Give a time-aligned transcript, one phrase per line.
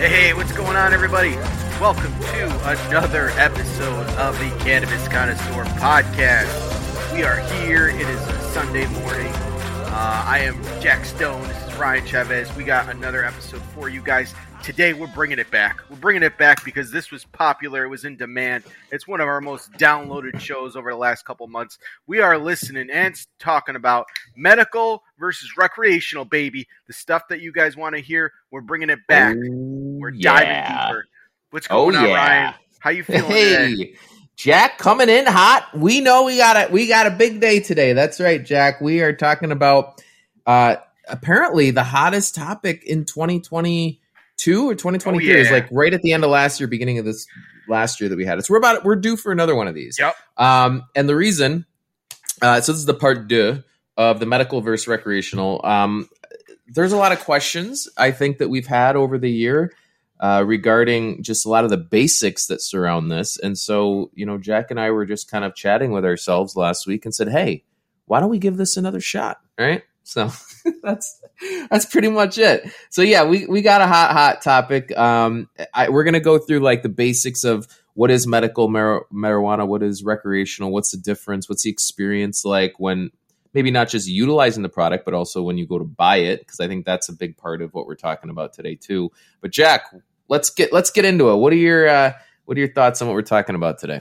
[0.00, 1.36] Hey, what's going on, everybody?
[1.78, 7.12] Welcome to another episode of the Cannabis Connoisseur Podcast.
[7.12, 7.88] We are here.
[7.88, 9.30] It is a Sunday morning.
[9.92, 11.46] Uh, I am Jack Stone.
[11.46, 12.56] This is Ryan Chavez.
[12.56, 14.34] We got another episode for you guys.
[14.62, 15.80] Today, we're bringing it back.
[15.88, 17.84] We're bringing it back because this was popular.
[17.84, 18.64] It was in demand.
[18.92, 21.78] It's one of our most downloaded shows over the last couple months.
[22.06, 26.68] We are listening and talking about medical versus recreational, baby.
[26.86, 28.32] The stuff that you guys want to hear.
[28.50, 29.34] We're bringing it back.
[29.40, 30.86] We're diving yeah.
[30.88, 31.04] deeper.
[31.50, 32.14] What's going Oh, on, yeah.
[32.14, 32.54] Ryan?
[32.80, 33.94] How you feeling Hey, today?
[34.36, 35.68] Jack coming in hot.
[35.74, 37.94] We know we got a we got a big day today.
[37.94, 38.80] That's right, Jack.
[38.82, 40.02] We are talking about
[40.46, 40.76] uh
[41.08, 43.04] apparently the hottest topic in
[44.40, 47.04] 2022 or 2023 Oh, is like right at the end of last year, beginning of
[47.04, 47.26] this
[47.68, 48.46] last year that we had it.
[48.46, 49.98] So we're about we're due for another one of these.
[49.98, 50.14] Yep.
[50.36, 51.66] Um, and the reason,
[52.42, 53.62] uh, so this is the part deux
[53.96, 55.60] of the medical versus recreational.
[55.64, 56.08] Um,
[56.68, 59.72] there's a lot of questions I think that we've had over the year
[60.20, 63.38] uh, regarding just a lot of the basics that surround this.
[63.38, 66.86] And so, you know, Jack and I were just kind of chatting with ourselves last
[66.86, 67.64] week and said, "Hey,
[68.06, 69.82] why don't we give this another shot?" Right.
[70.10, 70.28] So
[70.82, 71.20] that's
[71.70, 72.68] that's pretty much it.
[72.90, 74.96] So yeah, we we got a hot hot topic.
[74.98, 79.68] Um, I, we're gonna go through like the basics of what is medical mar- marijuana,
[79.68, 83.10] what is recreational, what's the difference, what's the experience like when
[83.54, 86.58] maybe not just utilizing the product, but also when you go to buy it, because
[86.58, 89.12] I think that's a big part of what we're talking about today too.
[89.40, 89.94] But Jack,
[90.28, 91.36] let's get let's get into it.
[91.36, 92.14] What are your uh,
[92.46, 94.00] what are your thoughts on what we're talking about today?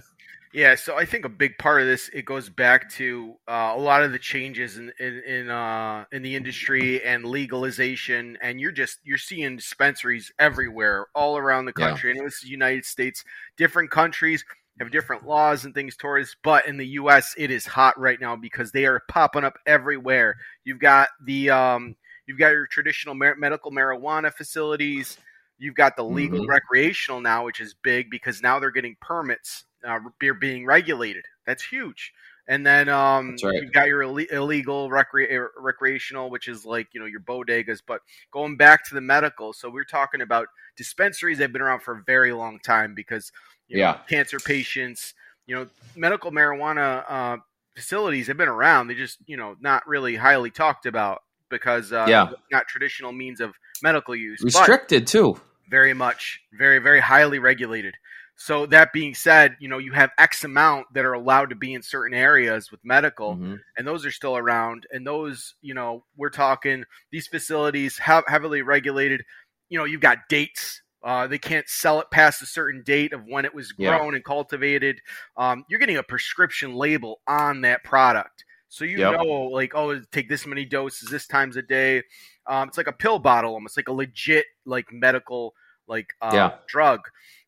[0.51, 3.79] Yeah, so I think a big part of this it goes back to uh, a
[3.79, 8.71] lot of the changes in in in, uh, in the industry and legalization, and you're
[8.71, 11.99] just you're seeing dispensaries everywhere, all around the Yeah.
[11.99, 12.11] country.
[12.11, 13.23] And this is the United States.
[13.57, 14.43] Different countries
[14.79, 17.35] have different laws and things towards, but in the U.S.
[17.37, 20.35] it is hot right now because they are popping up everywhere.
[20.63, 25.15] You've got the um, you've got your traditional medical marijuana facilities.
[25.59, 26.47] You've got the legal Mhm.
[26.47, 29.65] recreational now, which is big because now they're getting permits.
[29.87, 31.25] Uh, they're being regulated.
[31.45, 32.13] That's huge.
[32.47, 33.61] And then um, right.
[33.61, 37.81] you've got your ille- illegal recre- er, recreational, which is like you know your bodegas.
[37.85, 38.01] But
[38.31, 41.93] going back to the medical, so we're talking about dispensaries that have been around for
[41.99, 43.31] a very long time because
[43.67, 43.97] you know, Yeah.
[44.09, 45.13] cancer patients,
[45.45, 47.37] you know, medical marijuana uh,
[47.75, 48.87] facilities have been around.
[48.87, 52.31] They just you know not really highly talked about because uh, Yeah.
[52.51, 53.53] not traditional means of
[53.83, 54.39] medical use.
[54.41, 55.39] But Restricted too.
[55.69, 57.93] very much very very highly regulated
[58.41, 61.73] so that being said you know you have x amount that are allowed to be
[61.73, 63.63] in certain areas with medical Mhm.
[63.77, 68.61] and those are still around and those you know we're talking these facilities have heavily
[68.61, 69.23] regulated
[69.69, 73.23] you know you've got dates uh, they can't sell it past a certain date of
[73.25, 73.99] when it was Yeah.
[73.99, 74.99] grown and cultivated
[75.37, 79.15] um, you're getting a prescription label on that product so you Yep.
[79.15, 82.03] know like oh take this many doses this times a day
[82.47, 85.53] um, it's like a pill bottle almost like a legit like medical
[85.87, 86.51] like uh, Yeah.
[86.67, 86.99] drug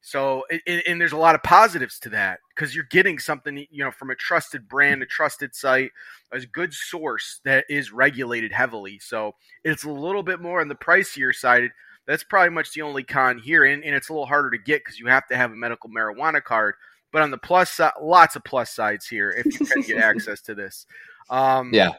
[0.01, 3.84] so it- and there's a lot of positives to that because you're getting something you
[3.84, 5.91] know from a trusted brand a trusted site
[6.31, 8.97] a good source that is regulated heavily.
[9.00, 11.69] So it's a little bit more on the pricier side.
[12.07, 14.79] That's probably much the only con here and, and it's a little harder to get
[14.84, 16.75] because you have to have a medical marijuana card.
[17.12, 20.41] But on the plus side lots of plus sides here if you can get access
[20.44, 20.85] to this.
[21.29, 21.91] Um, Yeah.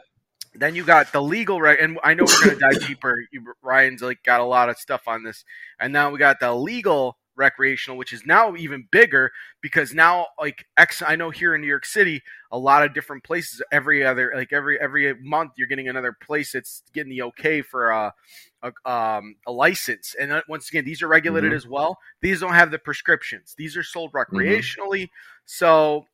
[0.55, 3.17] then you got the legal right, and I know we're going to dive deeper.
[3.31, 5.45] You- Ryan's like got a lot of stuff on this,
[5.79, 10.65] and now we got the legal recreational, which is now even bigger because now like
[10.77, 11.01] X.
[11.05, 12.21] I know here in New York City,
[12.51, 13.61] a lot of different places.
[13.71, 17.91] Every other like every every month, you're getting another place that's getting the okay for
[17.91, 18.13] a
[18.61, 20.15] a, um, a license.
[20.19, 21.55] And once again, these are regulated Mhm.
[21.55, 21.99] as well.
[22.21, 23.55] These don't have the prescriptions.
[23.57, 25.09] These are sold recreationally.
[25.45, 26.05] So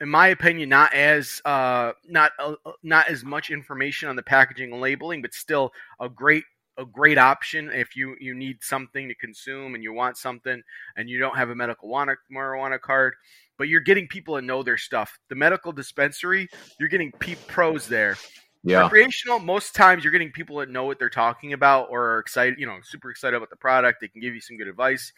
[0.00, 4.72] in my opinion, not as uh, not uh, not as much information on the packaging
[4.72, 6.44] and labeling, but still a great
[6.78, 10.62] a great option if you you need something to consume and you want something
[10.96, 13.14] and you don't have a medical marijuana, card.
[13.58, 15.18] But you're getting people to know their stuff.
[15.28, 18.16] The medical dispensary, you're getting pe- pros there.
[18.62, 18.82] Yeah.
[18.82, 22.58] Recreational, most times you're getting people that know what they're talking about or are excited,
[22.58, 24.00] you know, super excited about the product.
[24.00, 25.12] They can give you some good advice.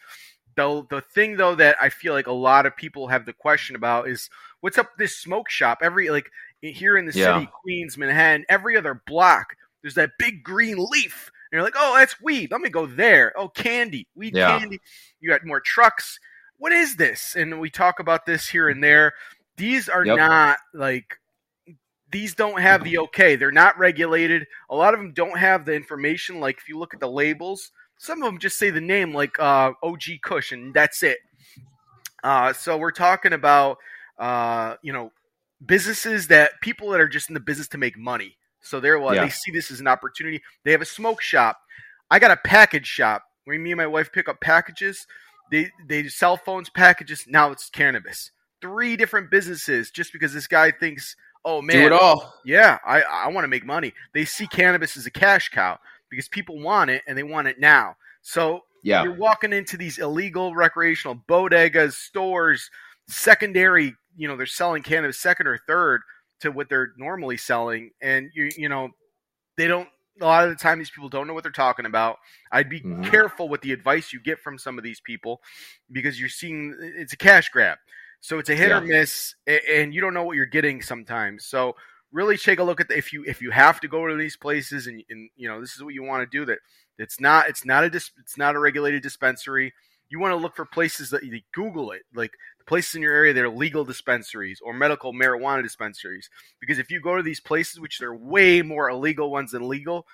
[0.55, 3.75] Though the thing though that I feel like a lot of people have the question
[3.75, 4.29] about is
[4.59, 5.79] what's up this smoke shop?
[5.81, 6.29] Every like
[6.61, 7.37] here in the Yeah.
[7.37, 11.31] city, Queens, Manhattan, every other block, there's that big green leaf.
[11.51, 12.51] And you're like, oh, that's weed.
[12.51, 13.33] Let me go there.
[13.37, 14.57] Oh, candy, weed Yeah.
[14.59, 14.79] candy.
[15.19, 16.17] You got more trucks.
[16.57, 17.35] What is this?
[17.35, 19.13] And we talk about this here and there.
[19.57, 20.17] These are Yep.
[20.17, 21.17] not like
[22.09, 23.35] these don't have the okay.
[23.35, 24.45] They're not regulated.
[24.69, 26.39] A lot of them don't have the information.
[26.39, 29.37] Like if you look at the labels, some of them just say the name like
[29.39, 31.19] uh, OG Kush, and that's it.
[32.23, 33.77] Uh, so we're talking about
[34.17, 35.11] uh, you know
[35.65, 38.37] businesses that people that are just in the business to make money.
[38.61, 39.23] So they're what Yeah.
[39.25, 40.41] they see this as an opportunity.
[40.63, 41.59] They have a smoke shop.
[42.09, 43.23] I got a package shop.
[43.45, 45.07] where me and my wife pick up packages,
[45.49, 47.25] they they do cell phones, packages.
[47.27, 48.31] Now it's cannabis.
[48.61, 52.35] Three different businesses just because this guy thinks, oh man, Do it all.
[52.45, 53.93] yeah, I I want to make money.
[54.13, 55.79] They see cannabis as a cash cow
[56.11, 57.95] because people want it and they want it now.
[58.21, 59.03] So Yeah.
[59.03, 62.69] you're walking into these illegal recreational bodegas, stores,
[63.07, 63.95] secondary.
[64.15, 66.01] You know, they're selling cannabis second or third
[66.41, 68.89] to what they're normally selling, and you you know,
[69.57, 69.87] they don't.
[70.21, 72.17] A lot of the time, these people don't know what they're talking about.
[72.51, 73.01] I'd be Mhm.
[73.03, 75.41] careful with the advice you get from some of these people
[75.91, 77.77] because you're seeing it's a cash grab.
[78.19, 81.45] So it's a hit or miss, and you don't know what you're getting sometimes.
[81.45, 81.75] So
[82.11, 84.37] really take a look at the, if you if you have to go to these
[84.37, 86.59] places and, and you know this is what you want to do that
[86.97, 89.73] it's not it's not a dis, it's not a regulated dispensary
[90.11, 92.31] you want to look for places that you google it like
[92.67, 96.29] places in your area that are legal dispensaries or medical marijuana dispensaries
[96.59, 100.05] because if you go to these places which they're way more illegal ones than legal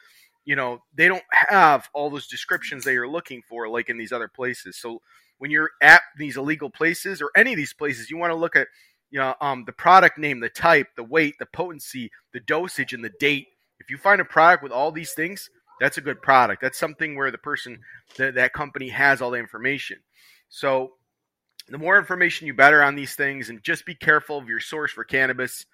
[0.46, 4.12] you know they don't have all those descriptions that you're looking for like in these
[4.12, 5.02] other places so
[5.40, 8.56] when you're at these illegal places or any of these places you want to look
[8.56, 8.68] at
[9.10, 13.04] you know, um, the product name, the type, the weight, the potency, the dosage, and
[13.04, 13.48] the date.
[13.80, 16.62] If you find a product with all these things, that's a good product.
[16.62, 17.80] That's something where the person,
[18.18, 19.98] that that company has all the information.
[20.50, 20.94] So,
[21.70, 24.92] the more information you better on these things, and just be careful of your source
[24.92, 25.66] for cannabis.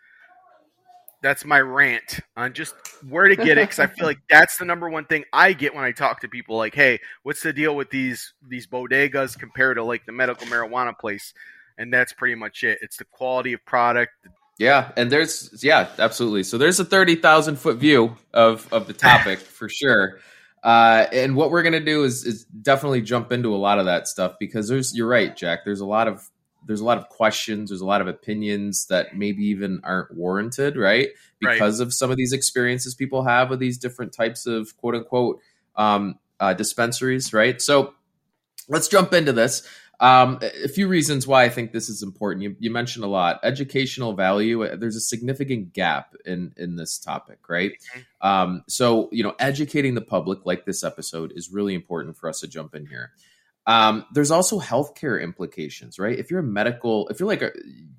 [1.22, 2.76] That's my rant on just
[3.08, 5.74] where to get it because I feel like that's the number one thing I get
[5.74, 6.58] when I talk to people.
[6.58, 10.98] Like, hey, what's the deal with these these bodegas compared to like the medical marijuana
[10.98, 11.34] place?
[11.78, 12.80] and that's pretty much it.
[12.82, 14.12] It's the quality of product.
[14.58, 16.44] Yeah, and there's yeah, absolutely.
[16.44, 20.20] So there's a thirty thousand foot view of of the topic for sure.
[20.64, 24.08] Uh, and what we're gonna do is is definitely jump into a lot of that
[24.08, 25.66] stuff because there's you're right, Jack.
[25.66, 26.30] There's a lot of
[26.66, 27.70] there's a lot of questions.
[27.70, 31.10] There's a lot of opinions that maybe even aren't warranted, right?
[31.44, 31.54] Right.
[31.54, 35.40] Because of some of these experiences people have with these different types of quote unquote
[35.76, 37.62] um, uh, dispensaries, right?
[37.62, 37.96] So
[38.70, 39.68] let's jump into this.
[40.00, 42.44] Um, a few reasons why I think this is important.
[42.44, 44.64] You, you mentioned a lot educational value.
[44.64, 47.72] uh, There's a significant gap in in this topic, right?
[48.22, 52.42] Um, so you know, educating the public, like this episode, is really important for us
[52.42, 53.12] to jump in here.
[53.66, 56.20] Um, there's also healthcare implications, right?
[56.20, 57.52] If you're a medical, if you're like a,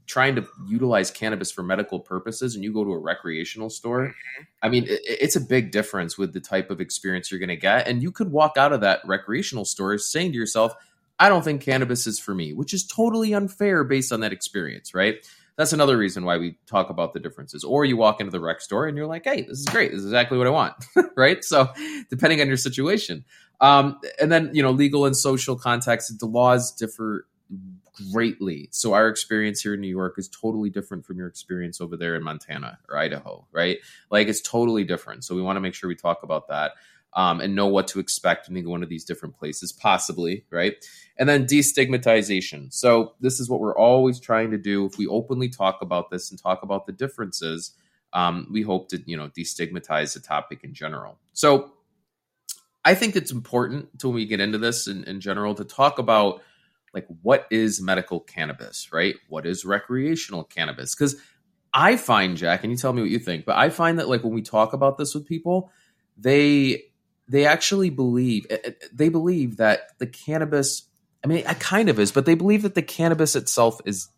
[0.07, 4.15] trying to utilize cannabis for medical purposes, and you go to a recreational store,
[4.63, 7.57] I mean, it, it's a big difference with the type of experience you're going to
[7.57, 10.75] get, and you could walk out of that recreational store saying to yourself,
[11.19, 14.95] I don't think cannabis is for me, which is totally unfair based on that experience,
[14.95, 15.25] right?
[15.57, 17.63] That's another reason why we talk about the differences.
[17.63, 19.93] Or you walk into the rec store and you're like, hey, this is great.
[19.93, 20.75] This is exactly what I want,
[21.17, 21.45] right?
[21.45, 21.69] So,
[22.11, 23.25] depending on your situation.
[23.61, 27.27] Um, and then, you know, legal and social context, the laws differ
[28.13, 28.69] greatly.
[28.73, 32.17] So, our experience here in New York is totally different from your experience over there
[32.17, 33.79] in Montana or Idaho, right?
[34.11, 35.23] Like, it's totally different.
[35.25, 36.73] So, we want to make sure we talk about that
[37.15, 40.75] um, and know what to expect when you go into these different places, possibly, right?
[41.19, 42.73] And then destigmatization.
[42.73, 44.85] So this is what we're always trying to do.
[44.85, 47.73] If we openly talk about this and talk about the differences,
[48.13, 51.19] um, we hope to you know destigmatize the topic in general.
[51.33, 51.73] So
[52.85, 55.99] I think it's important to when we get into this in, in general to talk
[55.99, 56.43] about
[56.93, 59.17] like what is medical cannabis, right?
[59.29, 60.95] What is recreational cannabis?
[60.95, 61.17] Because
[61.73, 64.23] I find Jack, and you tell me what you think, but I find that like
[64.23, 65.73] when we talk about this with people,
[66.17, 66.85] they
[67.29, 70.83] they actually believe eh, they believe that the cannabis
[71.25, 74.09] i mean it kind of is but they believe that the cannabis itself is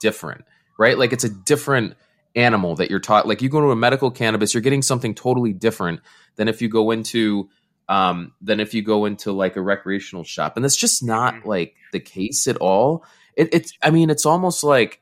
[0.00, 0.44] different
[0.78, 1.94] right like it's a different
[2.34, 5.52] animal that you're taught like you go to a medical cannabis you're getting something totally
[5.52, 6.00] different
[6.36, 7.48] than if you go into
[7.88, 11.44] um than if you go into like a recreational shop and that's just not Mhm.
[11.46, 13.04] like the case at all
[13.36, 15.00] it, it's i mean it's almost like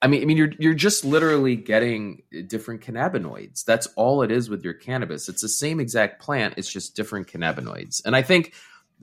[0.00, 3.64] I mean, I mean, you're you're just literally getting different cannabinoids.
[3.64, 5.28] That's all it is with your cannabis.
[5.28, 6.54] It's the same exact plant.
[6.56, 8.54] It's just different cannabinoids, and I think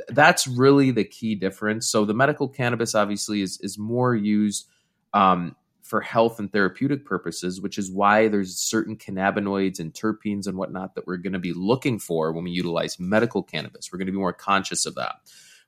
[0.09, 1.89] that's really the key difference.
[1.89, 4.69] So the medical cannabis obviously is is more used
[5.13, 10.57] um, for health and therapeutic purposes, which is why there's certain cannabinoids and terpenes and
[10.57, 13.89] whatnot that we're going to be looking for when we utilize medical cannabis.
[13.91, 15.15] We're going to be more conscious of that.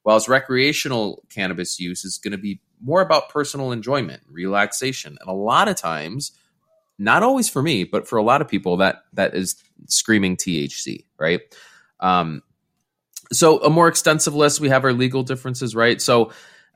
[0.03, 5.33] Whilst recreational cannabis use is going to be more about personal enjoyment, relaxation, and a
[5.33, 6.31] lot of times,
[6.97, 9.55] not always for me, but for a lot of people, that that is
[9.87, 11.41] screaming THC, right?
[11.99, 12.43] Um,
[13.31, 14.59] so a more extensive list.
[14.59, 16.01] We have our legal differences, right?
[16.01, 16.31] So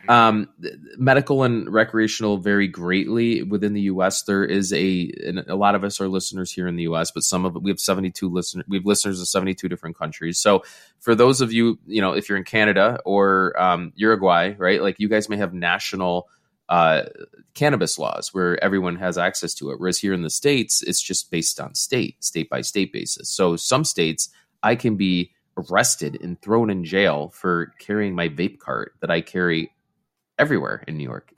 [0.07, 0.49] um,
[0.97, 4.23] medical and recreational vary greatly within the U.S.
[4.23, 5.11] There is a,
[5.47, 7.79] a lot of us are listeners here in the U.S., but some of we have
[7.79, 8.65] 72 listeners.
[8.67, 10.37] We have listeners in 72 different countries.
[10.37, 10.63] So
[10.99, 14.99] for those of you, you know, if you're in Canada or um, Uruguay, right, like
[14.99, 16.27] you guys may have national
[16.69, 17.03] uh,
[17.53, 19.79] cannabis laws where everyone has access to it.
[19.79, 23.29] Whereas here in the states, it's just based on state, state by state basis.
[23.29, 24.29] So some states,
[24.63, 29.21] I can be arrested and thrown in jail for carrying my vape cart that I
[29.21, 29.71] carry
[30.41, 31.31] everywhere in New York.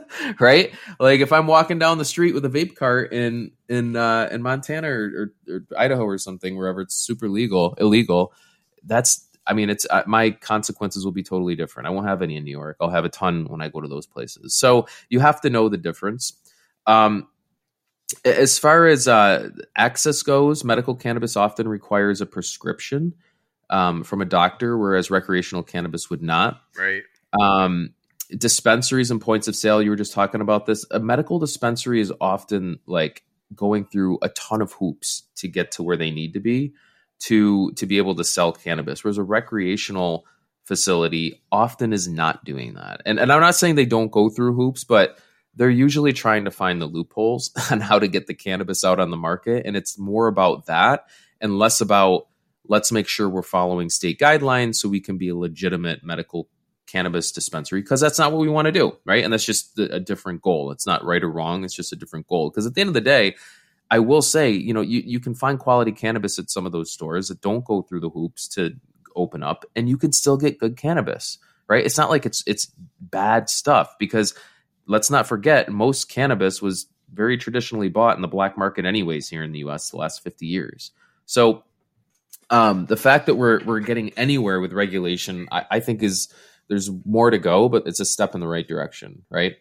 [0.40, 0.74] right?
[0.98, 4.42] Like if I'm walking down the street with a vape cart in in uh, in
[4.42, 8.32] Montana or, or, or, Idaho or something, wherever it's super legal, illegal,
[8.84, 11.86] that's I mean, it's uh, my consequences will be totally different.
[11.86, 12.76] I won't have any in New York.
[12.80, 14.54] I'll have a ton when I go to those places.
[14.54, 16.34] So you have to know the difference.
[16.86, 17.28] Um,
[18.24, 23.14] as far as uh, access goes, medical cannabis often requires a prescription
[23.70, 26.60] um, from a doctor, whereas recreational cannabis would not.
[26.76, 27.02] Right.
[27.40, 27.94] Um,
[28.36, 29.82] dispensaries and points of sale.
[29.82, 30.84] You were just talking about this.
[30.90, 35.82] A medical dispensary is often like going through a ton of hoops to get to
[35.82, 36.74] where they need to be
[37.20, 40.26] to to be able to sell cannabis, whereas a recreational
[40.64, 43.00] facility often is not doing that.
[43.06, 45.18] And and I'm not saying they don't go through hoops, but
[45.54, 49.10] they're usually trying to find the loopholes on how to get the cannabis out on
[49.10, 49.66] the market.
[49.66, 51.06] And it's more about that
[51.40, 52.28] and less about
[52.68, 56.48] let's make sure we're following state guidelines so we can be a legitimate medical
[56.88, 58.96] cannabis dispensary because that's not what we want to do.
[59.04, 59.22] Right.
[59.22, 60.72] And that's just a different goal.
[60.72, 61.64] It's not right or wrong.
[61.64, 62.50] It's just a different goal.
[62.50, 63.36] Because at the end of the day,
[63.90, 66.90] I will say, you know, you, you can find quality cannabis at some of those
[66.90, 68.74] stores that don't go through the hoops to
[69.14, 71.38] open up and you can still get good cannabis.
[71.68, 71.84] Right.
[71.84, 74.34] It's not like it's it's bad stuff because
[74.86, 79.42] let's not forget most cannabis was very traditionally bought in the black market anyways here
[79.42, 80.92] in the US the last 50 years.
[81.26, 81.64] So
[82.50, 86.28] um, the fact that we're we're getting anywhere with regulation, I, I, think is
[86.68, 89.56] there's more to go, but it's a step in the right direction, right?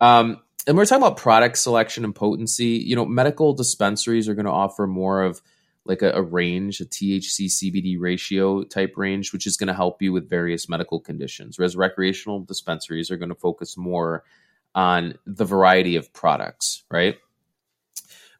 [0.00, 2.82] Um, and we're talking about product selection and potency.
[2.84, 5.40] You know, medical dispensaries are going to offer more of
[5.84, 10.02] like a, a, range, a THC CBD ratio type range, which is going to help
[10.02, 11.58] you with various medical conditions.
[11.58, 14.22] Whereas recreational dispensaries are going to focus more
[14.74, 17.16] on the variety of products, right?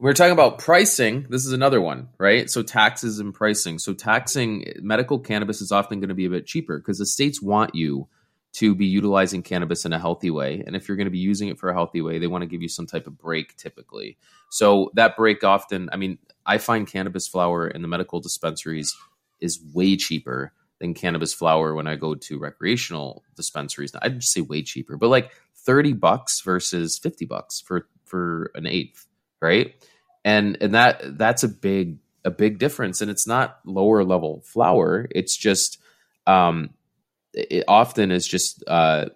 [0.00, 1.26] We're talking about pricing.
[1.28, 2.48] This is another one, right?
[2.48, 3.78] So taxes and pricing.
[3.78, 7.42] So taxing medical cannabis is often going to be a bit cheaper because the states
[7.42, 8.08] want you
[8.54, 10.64] to be utilizing cannabis in a healthy way.
[10.66, 12.48] And if you're going to be using it for a healthy way, they want to
[12.48, 14.16] give you some type of break typically.
[14.48, 16.16] So that break often, I mean,
[16.46, 18.96] I find cannabis flower in the medical dispensaries
[19.38, 23.92] is way cheaper than cannabis flower when I go to recreational dispensaries.
[24.00, 29.06] I'd say way cheaper, but like 30 bucks versus 50 bucks for for an eighth,
[29.40, 29.74] right?
[30.24, 35.06] And and that that's a big a big difference and it's not lower level flower,
[35.10, 35.78] it's just
[36.26, 36.70] um
[37.32, 39.06] it often is just uh,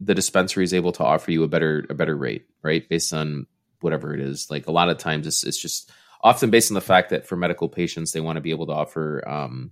[0.00, 2.88] the dispensary is able to offer you a better a better rate, right?
[2.88, 3.46] Based on
[3.80, 4.50] whatever it is.
[4.50, 5.90] Like a lot of times, it's, it's just
[6.22, 8.72] often based on the fact that for medical patients, they want to be able to
[8.72, 9.70] offer um,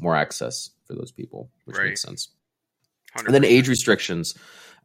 [0.00, 1.88] more access for those people, which right.
[1.88, 2.28] makes sense.
[3.16, 3.26] 100%.
[3.26, 4.34] And then age restrictions.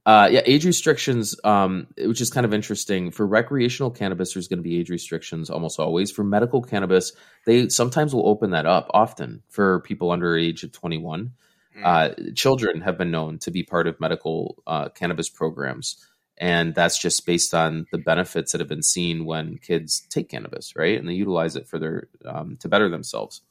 [0.05, 3.11] Uh, yeah, age restrictions, um, which is kind of interesting.
[3.11, 6.11] For recreational cannabis, there's going to be age restrictions almost always.
[6.11, 7.11] For medical cannabis,
[7.45, 11.33] they sometimes will open that up often for people under age of 21.
[11.77, 11.83] Mm.
[11.83, 15.97] Uh, children have been known to be part of medical uh, cannabis programs.
[16.37, 20.75] And that's just based on the benefits that have been seen when kids take cannabis,
[20.75, 20.97] right?
[20.97, 23.41] And they utilize it for their um, to better themselves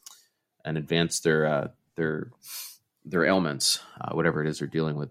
[0.65, 2.31] and advance their uh, their
[3.05, 5.11] their ailments, uh, whatever it is they're dealing with.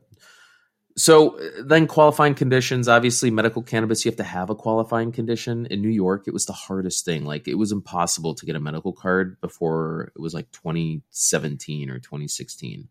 [0.98, 5.66] So then qualifying conditions, obviously medical cannabis, you have to have a qualifying condition.
[5.66, 7.26] In New York, it was the hardest thing.
[7.26, 12.00] Like it was impossible to get a medical card before it was like 2017 or
[12.00, 12.88] 2016.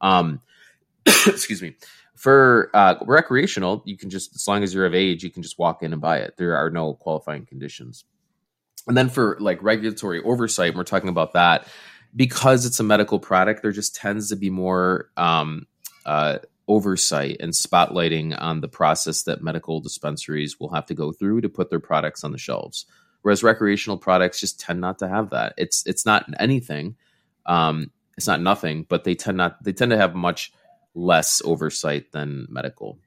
[0.00, 0.40] Um,
[1.06, 1.74] excuse me.
[2.14, 5.58] For uh, recreational, you can just, as long as you're of age, you can just
[5.58, 6.36] walk in and buy it.
[6.36, 8.04] There are no qualifying conditions.
[8.86, 11.66] And then for like regulatory oversight, we're talking about that
[12.14, 15.66] because it's a medical product, there just tends to be more um,
[16.06, 16.38] uh,
[16.68, 21.48] oversight and spotlighting on the process that medical dispensaries will have to go through to
[21.48, 22.86] put their products on the shelves.
[23.22, 25.54] Whereas recreational products just tend not to have that.
[25.56, 26.96] It's it's not anything.
[27.46, 30.52] Um, it's not nothing, but they tend not they tend to have much
[30.94, 32.98] less oversight than medical.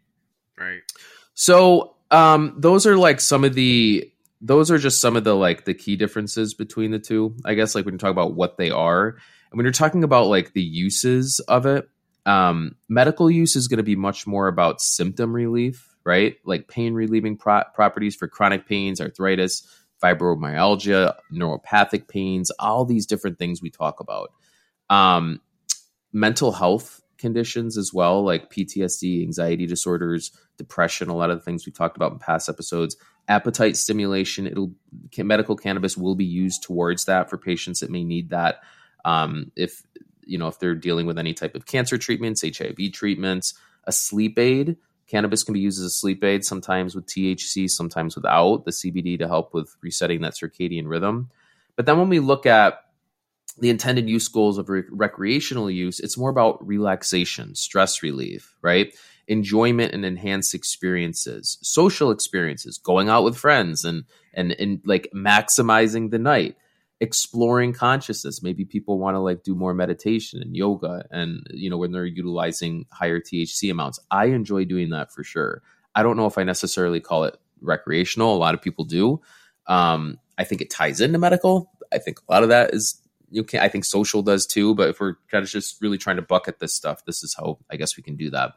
[0.58, 0.82] Right.
[1.34, 5.66] So um, those are like some of the those are just some of the like
[5.66, 7.36] the key differences between the two.
[7.46, 10.28] I guess like when you talk about what they are, and when you're talking about
[10.28, 11.88] like the uses of it,
[12.26, 16.36] um, medical use is going to be much more about symptom relief, right?
[16.46, 19.68] Like pain relieving pro- properties for chronic pains, arthritis,
[20.02, 24.32] fibromyalgia, neuropathic pains, all these different things we talk about.
[24.90, 25.42] Um,
[26.12, 31.66] mental health conditions as well, like PTSD, anxiety disorders, depression, a lot of the things
[31.66, 32.98] we talked about in past episodes.
[33.28, 34.74] Appetite stimulation, it'll
[35.18, 38.62] medical cannabis will be used towards that for patients that may need that.
[39.06, 39.84] Um, if
[40.26, 43.54] you know if they're dealing with any type of cancer treatments, HIV treatments,
[43.86, 44.78] a sleep aid.
[45.08, 49.20] Cannabis can be used as a sleep aid, sometimes with THC, sometimes without the CBD
[49.20, 51.30] to help with resetting that circadian rhythm.
[51.76, 52.80] But then when we look at
[53.60, 58.96] the intended use goals of rec- recreational use, it's more about relaxation, stress relief, right?
[59.28, 66.10] Enjoyment and enhanced experiences, social experiences, going out with friends and and and like maximizing
[66.10, 66.56] the night,
[67.02, 68.44] exploring consciousness.
[68.44, 72.06] Maybe people want to like do more meditation and yoga and you know when they're
[72.06, 74.00] utilizing higher THC amounts.
[74.12, 75.64] I enjoy doing that for sure.
[75.96, 78.36] I don't know if I necessarily call it recreational.
[78.36, 79.20] A lot of people do.
[79.68, 81.72] Um, I think it ties into medical.
[81.92, 84.90] I think a lot of that is you can I think social does too, but
[84.90, 87.78] if we're kind of just really trying to bucket this stuff, this is how I
[87.78, 88.54] guess we can do that.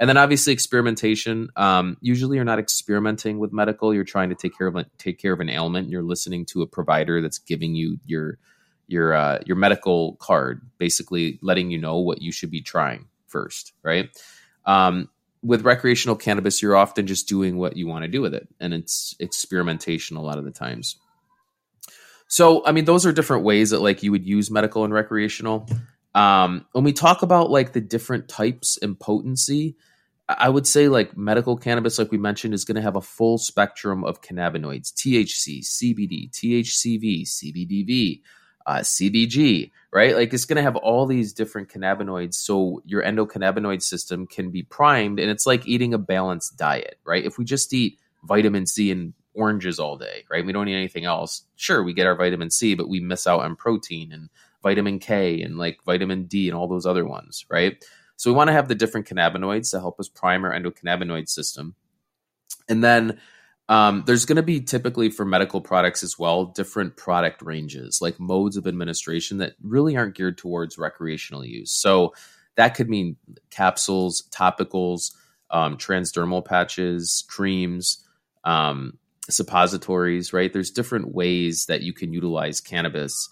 [0.00, 1.50] And then obviously experimentation.
[1.56, 3.94] Um, usually you're not experimenting with medical.
[3.94, 5.90] You're trying to take care of take care of an ailment.
[5.90, 8.38] You're listening to a provider that's giving you your
[8.88, 13.74] your uh, your medical card, basically letting you know what you should be trying first,
[13.82, 14.08] right?
[14.64, 15.10] Um,
[15.42, 18.72] with recreational cannabis, you're often just doing what you want to do with it, and
[18.72, 20.96] it's experimentation a lot of the times.
[22.26, 25.68] So, I mean, those are different ways that like you would use medical and recreational.
[26.14, 29.76] Um, when we talk about like the different types and potency,
[30.38, 33.38] I would say like medical cannabis, like we mentioned, is going to have a full
[33.38, 38.20] spectrum of cannabinoids: THC, CBD, THCV, CBDV,
[38.66, 39.70] uh, CBG.
[39.92, 44.50] Right, like it's going to have all these different cannabinoids, so your endocannabinoid system can
[44.50, 46.98] be primed, and it's like eating a balanced diet.
[47.04, 50.44] Right, if we just eat vitamin C and oranges all day, right?
[50.44, 51.42] We don't eat anything else.
[51.56, 54.28] Sure, we get our vitamin C, but we miss out on protein and
[54.62, 57.82] vitamin K and like vitamin D and all those other ones, right?
[58.20, 61.74] So we want to have the different cannabinoids to help us prime our endocannabinoid system.
[62.68, 63.18] And then
[63.66, 68.20] um, there's going to be typically for medical products as well different product ranges, like
[68.20, 71.72] modes of administration that really aren't geared towards recreational use.
[71.72, 72.12] So
[72.56, 73.16] that could mean
[73.48, 75.14] capsules, topicals,
[75.50, 78.04] um, transdermal patches, creams,
[78.44, 78.98] um,
[79.30, 80.52] suppositories, right?
[80.52, 83.30] There's different ways that you can utilize cannabis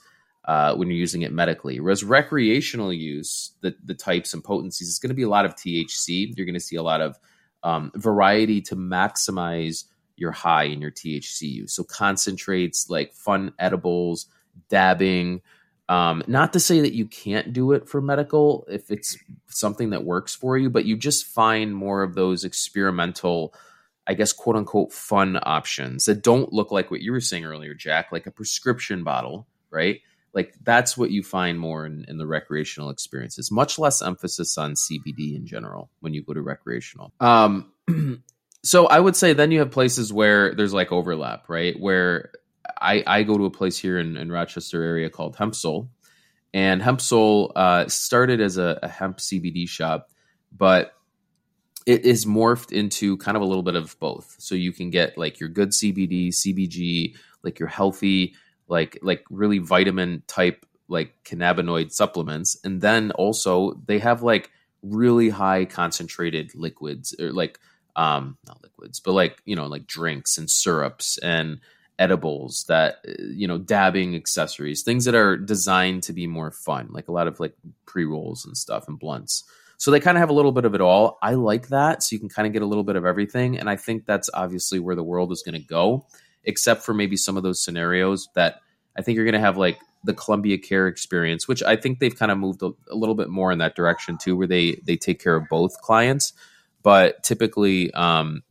[0.48, 1.78] uh, when you're using it medically.
[1.78, 5.54] Whereas recreational use, the, the types and potencies, is going to be a lot of
[5.54, 6.32] THC.
[6.34, 7.18] You're going to see a lot of
[7.62, 9.84] um, variety to maximize
[10.16, 11.74] your high in your THC use.
[11.74, 14.26] So concentrates like fun edibles,
[14.70, 15.42] dabbing.
[15.90, 20.04] Um, not to say that you can't do it for medical if it's something that
[20.04, 23.54] works for you, but you just find more of those experimental
[24.10, 27.74] I guess, quote unquote, fun options that don't look like what you were saying earlier,
[27.74, 30.00] Jack, like a prescription bottle, right?
[30.34, 33.50] Like that's what you find more in, in the recreational experiences.
[33.50, 37.12] Much less emphasis on CBD in general when you go to recreational.
[37.20, 37.72] Um,
[38.62, 41.78] so I would say then you have places where there's like overlap, right?
[41.78, 42.32] Where
[42.80, 45.90] I, I go to a place here in, in Rochester area called Hemp Soul,
[46.52, 50.10] and Hemp Soul uh, started as a, a hemp CBD shop,
[50.52, 50.92] but
[51.86, 54.36] it is morphed into kind of a little bit of both.
[54.38, 58.34] So you can get like your good CBD, CBG, like your healthy,
[58.68, 64.50] like like really vitamin type like cannabinoid supplements, and then also they have like
[64.82, 67.58] really high concentrated liquids or like
[67.96, 71.60] um not liquids, but like you know like drinks and syrups and
[71.98, 77.08] edibles that you know dabbing accessories things that are designed to be more fun like
[77.08, 77.54] a lot of like
[77.86, 79.42] pre-rolls and stuff and blunts
[79.78, 81.18] so they kind of have a little bit of it all.
[81.22, 82.02] I like that.
[82.02, 83.58] So you can kind of get a little bit of everything.
[83.58, 86.04] And I think that's obviously where the world is going to go,
[86.44, 88.60] except for maybe some of those scenarios that
[88.96, 92.16] I think you're going to have like the Columbia Care experience, which I think they've
[92.16, 94.96] kind of moved a, a, little bit more in that direction too, where they they
[94.96, 96.32] take care of both clients.
[96.82, 98.42] But typically, um,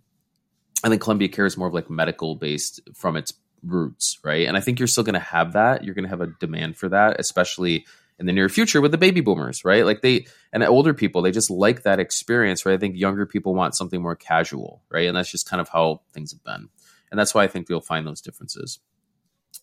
[0.84, 4.47] I think Columbia Care is more of like medical based from its roots, right?
[4.47, 5.84] And I think you're still going to have that.
[5.84, 7.86] You're going to have a demand for that, especially
[8.19, 9.86] in the near future with the baby boomers, right?
[9.86, 12.73] Like they and older people, they just like that experience, right?
[12.73, 15.08] I think younger people want something more casual, right?
[15.08, 16.69] And that's just kind of how things have been.
[17.12, 18.80] And that's why I think you'll find those differences.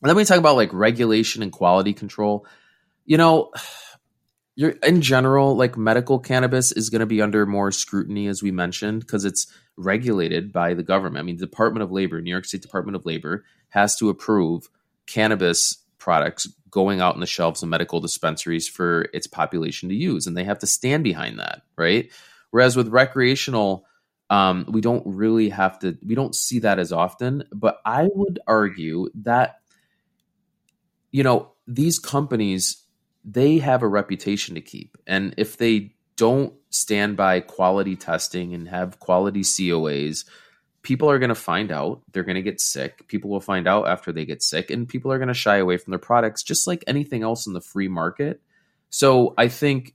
[0.03, 2.47] And then we talk about like regulation and quality control.
[3.05, 3.53] You know,
[4.57, 8.51] you're in general, like medical cannabis is going to be under more scrutiny, as we
[8.51, 11.19] mentioned, because it's regulated by the government.
[11.19, 14.69] I mean, the Department of Labor, New York State Department of Labor, has to approve
[15.07, 20.27] cannabis products going out on the shelves of medical dispensaries for its population to use,
[20.27, 22.11] and they have to stand behind that, right?
[22.51, 23.87] Whereas with recreational,
[24.31, 27.45] um, we don't really have to, we don't see that as often.
[27.53, 29.61] But I would argue that,
[31.11, 32.83] you know, these companies,
[33.25, 34.97] they have a reputation to keep.
[35.07, 40.25] And if they don't stand by quality testing and have quality COAs,
[40.85, 43.89] people are going to find out they're going to get sick people will find out
[43.89, 46.69] after they get sick and people are going to shy away from their products just
[46.69, 48.41] like anything else in the free market
[48.91, 49.95] so i think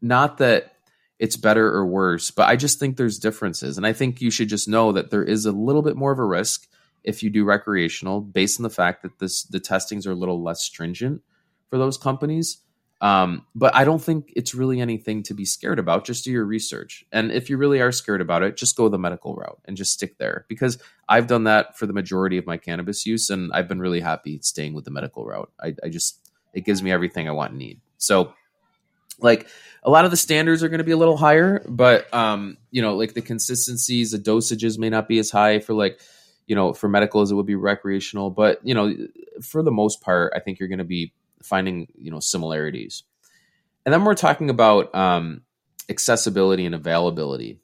[0.00, 0.76] not that
[1.20, 4.48] it's better or worse but i just think there's differences and i think you should
[4.48, 6.66] just know that there is a little bit more of a risk
[7.04, 10.42] if you do recreational based on the fact that this the testings are a little
[10.42, 11.22] less stringent
[11.70, 12.58] for those companies.
[13.02, 16.04] Um, but I don't think it's really anything to be scared about.
[16.04, 17.06] Just do your research.
[17.10, 19.94] And if you really are scared about it, just go the medical route and just
[19.94, 20.76] stick there because
[21.08, 24.38] I've done that for the majority of my cannabis use and I've been really happy
[24.42, 25.50] staying with the medical route.
[25.58, 27.80] I, I just, it gives me everything I want and need.
[27.96, 28.34] So,
[29.18, 29.48] like,
[29.82, 32.82] a lot of the standards are going to be a little higher, but, um, you
[32.82, 36.00] know, like the consistencies, the dosages may not be as high for like,
[36.46, 38.30] you know, for medical as it would be recreational.
[38.30, 38.94] But, you know,
[39.42, 43.02] for the most part, I think you're going to be finding you know similarities.
[43.84, 45.42] And then we're talking about um,
[45.88, 47.58] accessibility and availability.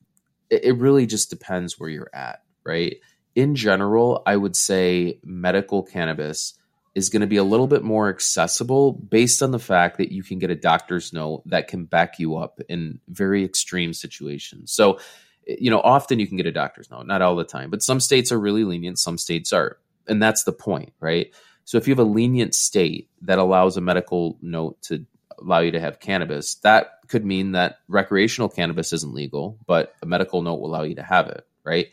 [0.50, 2.96] It, it really just depends where you're at, right?
[3.34, 6.54] In general, I would say medical cannabis
[6.96, 10.22] is going to be a little bit more accessible based on the fact that you
[10.22, 14.72] can get a doctor's note that can back you up in very extreme situations.
[14.72, 14.98] So,
[15.46, 18.00] you know, often you can get a doctor's note, not all the time, but some
[18.00, 19.76] states are really lenient, some states aren't.
[20.08, 21.34] And that's the point, right?
[21.66, 25.04] So if you have a lenient state that allows a medical note to
[25.38, 30.06] allow you to have cannabis, that could mean that recreational cannabis isn't legal, but a
[30.06, 31.88] medical note will allow you to have it, right?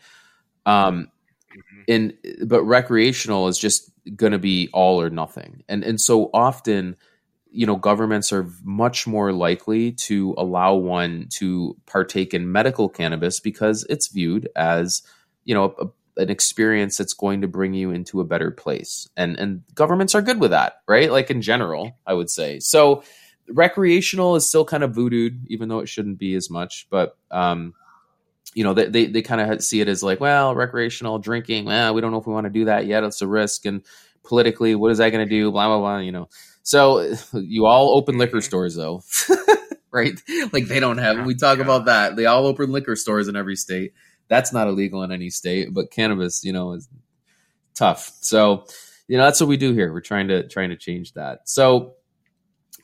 [0.64, 1.10] Um,
[1.50, 1.82] mm-hmm.
[1.88, 6.96] and but recreational is just going to be all or nothing, and and so often,
[7.50, 13.40] you know, governments are much more likely to allow one to partake in medical cannabis
[13.40, 15.02] because it's viewed as
[15.44, 19.08] you know a, an experience that's going to bring you into a better place.
[19.16, 21.10] And and governments are good with that, right?
[21.10, 22.60] Like in general, I would say.
[22.60, 23.02] So
[23.48, 26.86] recreational is still kind of voodooed, even though it shouldn't be as much.
[26.90, 27.74] But um,
[28.54, 31.66] you know, they they, they kind of see it as like, well, recreational drinking.
[31.66, 33.04] Well, we don't know if we want to do that yet.
[33.04, 33.82] It's a risk, and
[34.22, 35.50] politically, what is that going to do?
[35.50, 35.98] Blah blah blah.
[35.98, 36.28] You know.
[36.62, 38.44] So you all open liquor mm-hmm.
[38.44, 39.02] stores though.
[39.94, 40.20] right?
[40.52, 41.24] Like they don't have.
[41.24, 42.16] We talk about that.
[42.16, 43.92] They all open liquor stores in every state.
[44.28, 46.88] That's not illegal in any state, but cannabis, you know, is
[47.74, 48.12] tough.
[48.20, 48.66] So,
[49.06, 49.92] you know, that's what we do here.
[49.92, 51.48] We're trying to trying to change that.
[51.48, 51.94] So,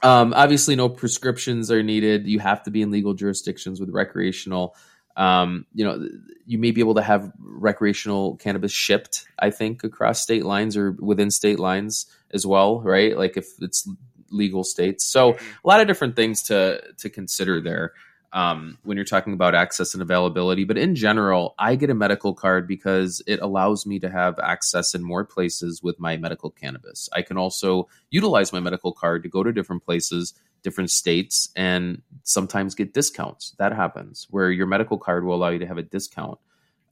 [0.03, 2.27] um, obviously, no prescriptions are needed.
[2.27, 4.77] You have to be in legal jurisdictions with recreational.
[5.17, 6.09] Um, you know,
[6.47, 9.25] you may be able to have recreational cannabis shipped.
[9.39, 13.17] I think across state lines or within state lines as well, right?
[13.17, 13.89] Like if it's
[14.31, 15.05] legal states.
[15.05, 17.93] So a lot of different things to to consider there
[18.33, 20.65] um, when you're talking about access and availability.
[20.65, 24.95] But in general, I get a medical card because it allows me to have access
[24.95, 27.09] in more places with my medical cannabis.
[27.13, 32.03] I can also utilize my medical card to go to different places, different states, and
[32.23, 33.55] sometimes get discounts.
[33.59, 36.39] That happens where your medical card will allow you to have a discount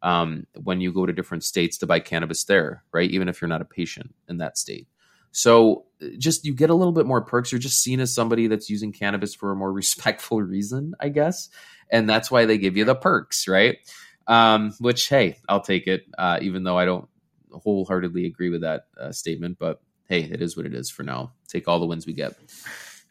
[0.03, 3.11] um, when you go to different states to buy cannabis there, right?
[3.11, 4.87] Even if you're not a patient in that state.
[5.31, 5.85] So
[6.19, 7.53] just you get a little bit more perks.
[7.53, 11.49] You're just seen as somebody that's using cannabis for a more respectful reason, I guess.
[11.91, 13.79] And that's why they give you the perks, right?
[14.27, 17.09] Um, which, hey, I'll take it, uh, even though I don't
[17.51, 19.59] wholeheartedly agree with that uh, statement.
[19.59, 21.33] But hey, it is what it is for now.
[21.49, 22.37] Take all the wins we get.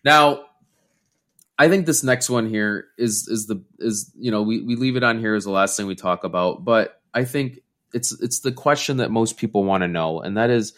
[0.04, 0.46] Now,
[1.60, 4.96] I think this next one here is is the is you know we we leave
[4.96, 7.60] it on here as the last thing we talk about, but I think
[7.94, 10.74] it's it's the question that most people want to know, and that is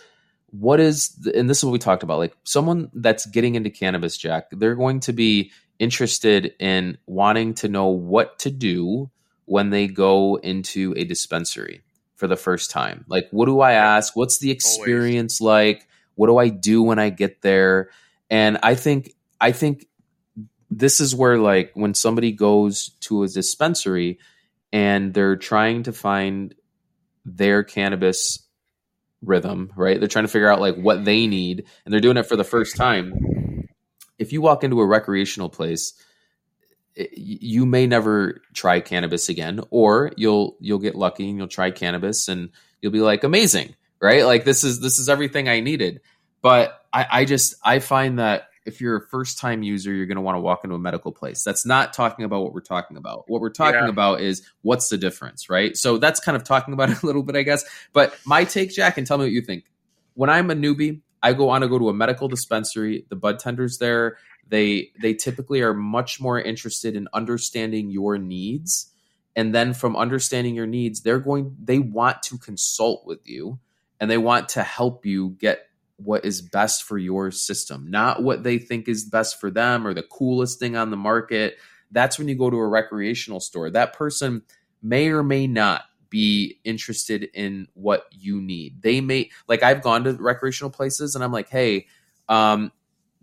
[0.51, 3.69] what is the, and this is what we talked about like someone that's getting into
[3.69, 9.09] cannabis jack they're going to be interested in wanting to know what to do
[9.45, 11.81] when they go into a dispensary
[12.15, 13.05] for the first time.
[13.07, 14.15] Like what do i ask?
[14.15, 15.67] What's the experience Always.
[15.67, 15.87] like?
[16.15, 17.89] What do i do when i get there
[18.29, 19.85] and i think i think
[20.71, 24.19] this is where like when somebody goes to a dispensary
[24.71, 26.53] and they're trying to find
[27.25, 28.39] their cannabis
[29.21, 29.99] rhythm, right?
[29.99, 32.43] They're trying to figure out like what they need and they're doing it for the
[32.43, 33.67] first time.
[34.17, 35.93] If you walk into a recreational place,
[36.95, 42.27] you may never try cannabis again or you'll you'll get lucky and you'll try cannabis
[42.27, 42.49] and
[42.81, 44.25] you'll be like amazing, right?
[44.25, 46.01] Like this is this is everything I needed.
[46.41, 50.17] But I, I just I find that if you're a first time user, you're going
[50.17, 51.43] to want to walk into a medical place.
[51.43, 53.25] That's not talking about what we're talking about.
[53.27, 53.89] What we're talking yeah.
[53.89, 55.75] about is what's the difference, right?
[55.75, 57.65] So that's kind of talking about it a little bit, I guess.
[57.93, 59.65] But my take, Jack, and tell me what you think.
[60.13, 63.05] When I'm a newbie, I go on to go to a medical dispensary.
[63.09, 68.91] The bud tenders there, they they typically are much more interested in understanding your needs.
[69.35, 73.59] And then from understanding your needs, they're going they want to consult with you
[73.99, 75.68] and they want to help you get
[76.03, 79.93] what is best for your system, not what they think is best for them or
[79.93, 81.57] the coolest thing on the market.
[81.91, 83.69] That's when you go to a recreational store.
[83.69, 84.43] That person
[84.81, 88.81] may or may not be interested in what you need.
[88.81, 91.87] They may like I've gone to recreational places and I'm like, "Hey,
[92.27, 92.71] um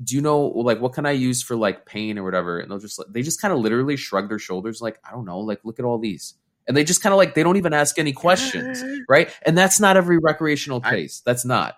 [0.05, 2.79] do you know like what can I use for like pain or whatever?" And they'll
[2.79, 5.79] just they just kind of literally shrug their shoulders like, "I don't know, like look
[5.79, 6.35] at all these."
[6.69, 9.31] And they just kind of like they don't even ask any questions, right?
[9.45, 11.23] And that's not every recreational case.
[11.25, 11.77] That's not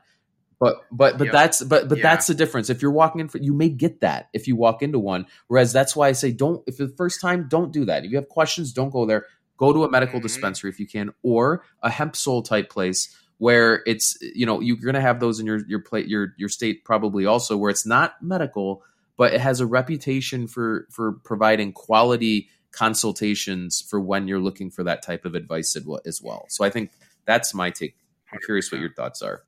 [0.60, 1.32] But but but Yep.
[1.32, 2.02] that's but but Yeah.
[2.02, 2.68] that's the difference.
[2.68, 5.26] If you're walking in, for, you may get that if you walk into one.
[5.46, 6.62] Whereas that's why I say don't.
[6.66, 8.04] If it's the first time, don't do that.
[8.04, 9.26] If you have questions, don't go there.
[9.56, 10.24] Go to a medical Mhm.
[10.24, 14.76] dispensary if you can, or a hemp soul type place where it's you know you're
[14.78, 17.86] going to have those in your your plate your your state probably also where it's
[17.86, 18.82] not medical,
[19.16, 24.82] but it has a reputation for for providing quality consultations for when you're looking for
[24.82, 26.46] that type of advice as well- as well.
[26.48, 26.90] So I think
[27.26, 27.96] that's my take.
[28.32, 29.42] I'm curious what your thoughts are.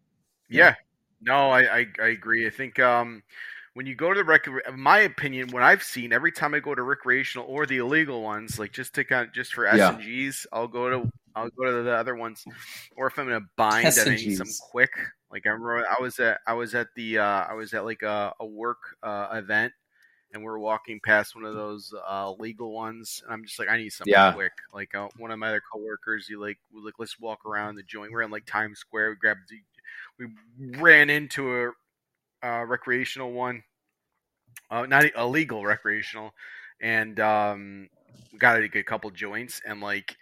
[0.48, 0.74] Yeah.
[1.20, 2.46] No, I, I I agree.
[2.46, 3.22] I think um
[3.74, 6.74] when you go to the rec my opinion, what I've seen every time I go
[6.74, 9.90] to recreational or the illegal ones, like just to kind of just for S Yeah.
[9.90, 12.46] and G's, I'll go to I'll go to the other ones.
[12.96, 14.92] Or if I'm in a bind and I need some quick.
[15.30, 18.02] Like I remember I was at I was at the uh I was at like
[18.02, 19.72] a, a work uh event
[20.32, 23.68] and we are walking past one of those uh, legal ones, and I'm just like,
[23.68, 24.32] I need something Yeah.
[24.32, 24.52] quick.
[24.72, 27.82] Like uh, one of my other coworkers, he like, was like, let's walk around the
[27.82, 28.12] joint.
[28.12, 29.10] We're in like Times Square.
[29.10, 29.56] We grabbed, the,
[30.20, 30.28] we
[30.78, 31.72] ran into
[32.42, 33.64] a uh, recreational one,
[34.70, 36.32] uh, not a legal recreational,
[36.80, 37.88] and um,
[38.38, 40.16] got a, a couple joints, and like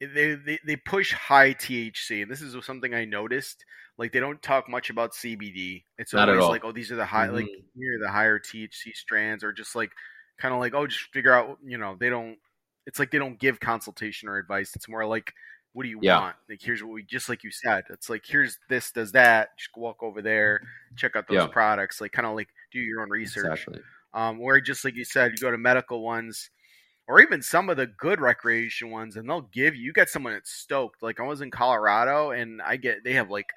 [0.00, 3.64] they, they they push high THC, and this is something I noticed.
[3.98, 5.84] Like they don't talk much about CBD.
[5.98, 7.64] It's Not always like, oh, these are the high, like Mhm.
[7.76, 9.92] here are the higher THC strands, or just like
[10.38, 11.58] kind of like, oh, just figure out.
[11.64, 12.38] You know, they don't.
[12.86, 14.74] It's like they don't give consultation or advice.
[14.74, 15.34] It's more like,
[15.72, 16.20] what do you Yeah.
[16.20, 16.36] want?
[16.48, 17.84] Like here's what we just like you said.
[17.90, 19.56] It's like here's this does that.
[19.58, 20.60] Just walk over there,
[20.96, 21.46] check out those Yeah.
[21.46, 22.00] products.
[22.00, 23.68] Like kind of like do your own research.
[23.68, 23.82] Exactly.
[24.12, 26.50] Um, where just like you said, you go to medical ones,
[27.08, 29.82] or even some of the good recreation ones, and they'll give you.
[29.84, 31.02] You get someone that's stoked.
[31.02, 33.48] Like I was in Colorado, and I get they have like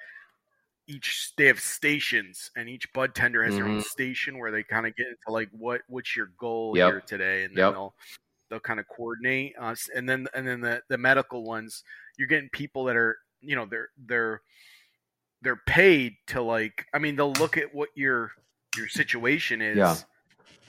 [0.86, 3.82] each they have stations, and each bud tender has their own Mhm.
[3.82, 6.92] station where they kind of get into like what what's your goal Yep.
[6.92, 7.70] here today, and then Yep.
[7.70, 7.94] they'll
[8.50, 9.54] they'll kind of coordinate.
[9.60, 11.84] Uh, s- and then and then the the medical ones,
[12.18, 14.40] you're getting people that are you know they're they're
[15.42, 16.86] they're paid to like.
[16.94, 18.32] I mean, they'll look at what your
[18.76, 19.96] your situation is Yeah.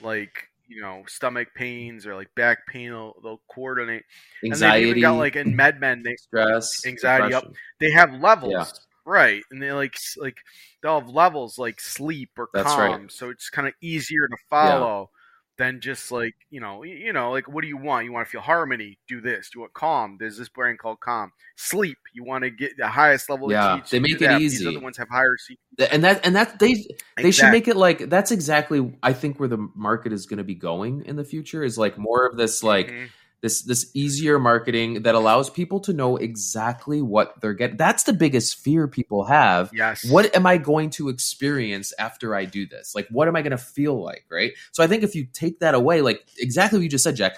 [0.02, 4.04] like you know stomach pains or like back pain they'll, they'll coordinate
[4.44, 7.56] and Anxiety, they've even got like in medmen they stress, anxiety, depression.
[7.80, 8.66] they have levels Yeah.
[9.06, 10.38] right and they like like
[10.82, 13.12] they'll have levels like sleep or That's calm right.
[13.12, 15.10] so it's kind of easier to follow
[15.58, 18.06] than just like you know you know like what do you want?
[18.06, 18.98] You want to feel harmony?
[19.08, 19.50] Do this.
[19.50, 20.18] Do you want calm.
[20.20, 21.32] There's this brand called calm.
[21.56, 21.98] Sleep.
[22.13, 24.39] You want to get the highest level Yeah, they make it that.
[24.39, 24.68] these easy.
[24.68, 25.58] other ones have higher C-
[25.91, 26.86] and that and that they
[27.18, 30.44] they should make it like that's exactly I think where the market is going to
[30.44, 33.08] be going in the future is like more of this like Mhm.
[33.41, 37.78] This this easier marketing that allows people to know exactly what they're getting.
[37.78, 39.69] That's the biggest fear people have.
[39.74, 42.95] yes What am I going to experience after I do this?
[42.95, 44.54] Like what am I going to feel like, right?
[44.71, 47.38] So I think if you take that away like exactly what you just said, Jack,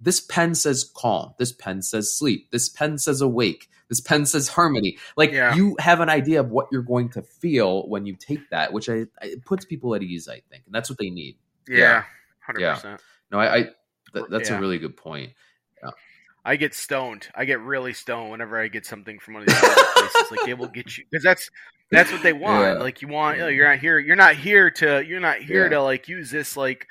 [0.00, 4.48] this pen says calm, this pen says sleep, this pen says awake, this pen says
[4.48, 4.96] harmony.
[5.16, 5.54] Like Yeah.
[5.56, 8.88] you have an idea of what you're going to feel when you take that, which
[8.88, 10.62] I, I it puts people at ease, I think.
[10.66, 11.36] And that's what they need.
[11.68, 12.04] yeah
[12.56, 12.76] Yeah.
[12.76, 12.98] 100%
[13.32, 13.68] No, I, I
[14.18, 14.56] th- that's Yeah.
[14.58, 15.32] a really good point.
[16.44, 17.28] I get stoned.
[17.34, 20.30] I get really stoned whenever I get something from one of these places.
[20.30, 21.50] Like they will get you because that's
[21.90, 22.62] that's what they want.
[22.78, 22.82] Yeah.
[22.82, 23.36] Like you want.
[23.36, 23.98] You know, you're not here.
[23.98, 25.04] You're not here to.
[25.04, 25.70] You're not here Yeah.
[25.70, 26.88] to like use this like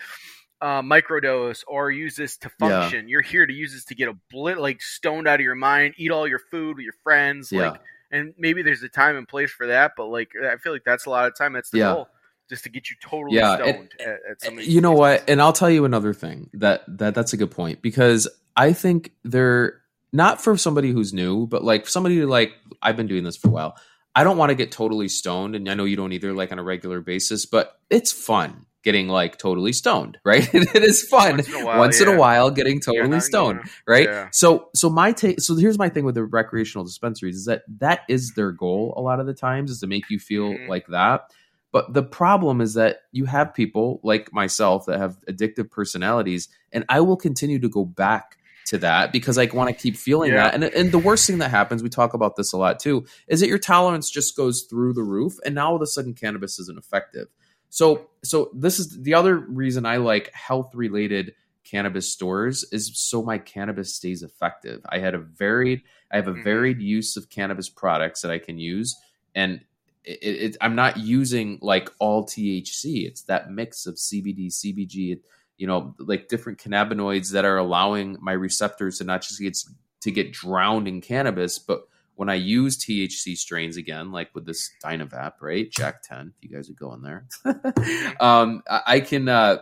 [0.62, 2.82] uh, microdose or use this to Yeah.
[2.82, 3.08] function.
[3.10, 5.96] You're here to use this to get a blit like stoned out of your mind,
[5.98, 7.52] eat all your food with your friends.
[7.52, 7.72] Yeah.
[7.72, 10.84] Like, and maybe there's a time and place for that, but like I feel like
[10.86, 11.54] that's a lot of time.
[11.54, 11.94] That's the Yeah.
[11.94, 12.10] goal,
[12.50, 13.92] just to get you totally Yeah, stoned.
[14.00, 15.22] at, at some of you know places.
[15.22, 18.74] what and i'll tell you another thing that that that's a good point because i
[18.74, 19.82] think they're
[20.14, 23.52] not for somebody who's new but like somebody like i've been doing this for a
[23.52, 23.76] while
[24.16, 26.60] i don't want to get totally stoned and i know you don't either like on
[26.60, 31.50] a regular basis but it's fun getting like totally stoned right it is fun Once
[31.50, 33.72] in a while, once in a while getting totally not- stoned yeah.
[33.86, 34.28] right Yeah.
[34.32, 38.02] so so my take so here's my thing with the recreational dispensaries is that that
[38.08, 40.70] is their goal a lot of the times is to make you feel Mhm.
[40.70, 41.30] like that
[41.72, 46.86] but the problem is that you have people like myself that have addictive personalities and
[46.90, 50.44] i will continue to go back to that because i want to keep feeling Yeah.
[50.44, 53.06] that and, and the worst thing that happens we talk about this a lot too
[53.28, 56.14] is that your tolerance just goes through the roof and now all of a sudden
[56.14, 57.28] cannabis isn't effective
[57.70, 63.22] so so this is the other reason i like health related cannabis stores is so
[63.22, 66.44] my cannabis stays effective i had a varied i have a Mhm.
[66.44, 68.96] varied use of cannabis products that i can use
[69.36, 69.62] and
[70.08, 75.20] it, it, i'm not using like all thc it's that mix of cbd cbg
[75.58, 79.58] you know like different cannabinoids that are allowing my receptors to not just get
[80.02, 81.82] to get drowned in cannabis but
[82.18, 85.70] when I use THC strains again, like with this Dynavap, right?
[85.72, 87.28] Jack 10, if you guys are going there,
[88.20, 89.60] um, I, can, uh,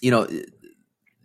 [0.00, 0.28] you know,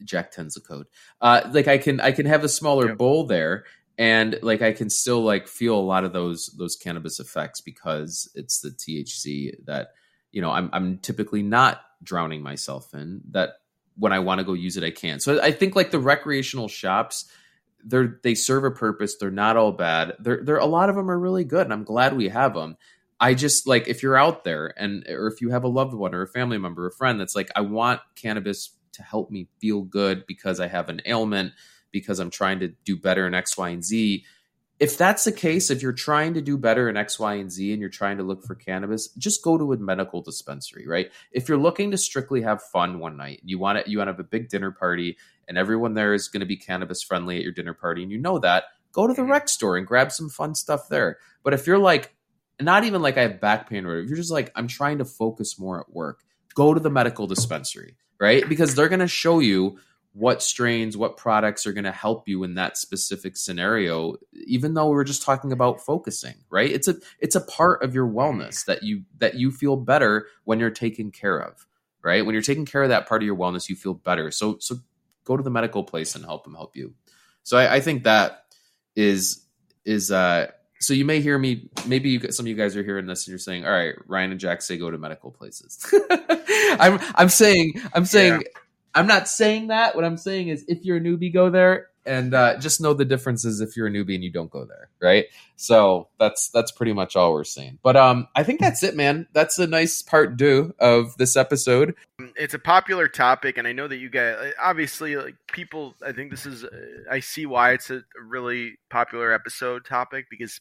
[0.04, 0.86] Jack 10's the code.
[1.20, 2.98] Uh, like I can, I can have a smaller Yep.
[3.00, 3.66] bowl there
[3.98, 8.30] and like I can still like feel a lot of those those cannabis effects because
[8.36, 9.90] it's the THC that
[10.32, 13.58] you know I'm I'm typically not drowning myself in that
[13.98, 15.20] when I want to go use it I can.
[15.20, 17.26] So I think like the recreational shops
[17.86, 19.16] they're they serve a purpose.
[19.16, 20.14] They're not all bad.
[20.20, 22.78] They're they're a lot of them are really good and I'm glad we have them.
[23.20, 26.14] I just like if you're out there and or if you have a loved one
[26.14, 29.48] or a family member, or a friend that's like I want cannabis to help me
[29.60, 31.54] feel good because I have an ailment
[31.96, 34.26] because I'm trying to do better in X, Y, and Z.
[34.82, 37.72] If that's the case, if you're trying to do better in X, Y, and Z
[37.72, 41.10] and you're trying to look for cannabis, just go to a medical dispensary, right?
[41.32, 44.12] If you're looking to strictly have fun one night, you want to you want to
[44.12, 47.44] have a big dinner party and everyone there is going to be cannabis friendly at
[47.44, 49.32] your dinner party and you know that, go to the mm-hmm.
[49.32, 51.20] rec store and grab some fun stuff there.
[51.44, 52.14] But if you're like
[52.60, 55.06] not even like I have back pain or if you're just like I'm trying to
[55.06, 56.20] focus more at work,
[56.54, 58.48] go to the medical dispensary, right?
[58.50, 59.80] Because they're going to show you
[60.16, 64.16] what strains, what products are going to help you in that specific scenario
[64.48, 66.72] even though we're just talking about focusing, right?
[66.72, 70.58] It's a it's a part of your wellness that you that you feel better when
[70.58, 71.68] you're taken care of,
[72.02, 72.26] right?
[72.26, 74.32] When you're taking care of that part of your wellness, you feel better.
[74.32, 74.78] So so
[75.26, 76.94] go to the medical place and help them help you.
[77.44, 78.46] So I, I think that
[78.96, 79.44] is
[79.84, 80.48] is uh
[80.80, 83.32] so you may hear me maybe you, some of you guys are hearing this and
[83.32, 85.94] you're saying all right ryan and jack say go to medical places
[86.80, 88.62] i'm i'm saying i'm saying yeah.
[88.96, 89.96] I'm not saying that.
[89.96, 93.04] What i'm saying is if you're a newbie go there and uh, just know the
[93.04, 95.26] differences if you're a newbie and you don't go there right?
[95.56, 97.80] So that's that's pretty much all we're saying.
[97.82, 99.28] But um i think that's it man.
[99.34, 101.96] That's a nice part do of this episode.
[102.36, 106.32] It's a popular topic and i know that you guys obviously like people i think
[106.32, 106.66] this is
[107.10, 110.60] i see why it's a really popular episode topic because